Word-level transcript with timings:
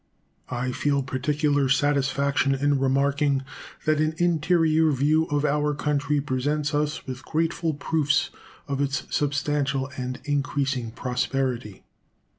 I 0.49 0.71
feel 0.71 1.03
particular 1.03 1.69
satisfaction 1.69 2.55
in 2.55 2.79
remarking 2.79 3.43
that 3.85 3.99
an 4.01 4.15
interior 4.17 4.89
view 4.91 5.25
of 5.25 5.45
our 5.45 5.75
country 5.75 6.19
presents 6.19 6.73
us 6.73 7.05
with 7.05 7.23
grateful 7.23 7.75
proofs 7.75 8.31
of 8.67 8.81
its 8.81 9.03
substantial 9.15 9.91
and 9.97 10.19
increasing 10.25 10.89
prosperity. 10.89 11.83